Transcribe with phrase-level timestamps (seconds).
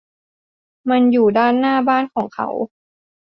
[0.89, 2.47] มันอยู่ด้านหน้าบ้านของเขา